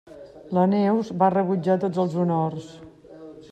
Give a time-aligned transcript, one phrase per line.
[0.57, 2.75] La Neus va rebutjar tots els honors.